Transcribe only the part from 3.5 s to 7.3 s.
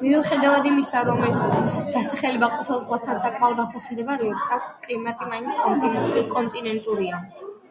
ახლოს მდებარეობს, აქ კლიმატი მაინც კონტინენტურია.